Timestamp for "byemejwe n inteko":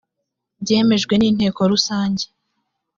0.61-1.59